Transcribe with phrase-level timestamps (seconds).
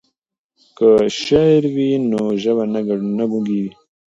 [0.77, 0.89] که
[1.21, 2.81] شعر وي نو ژبه نه
[3.29, 3.71] ګونګیږي.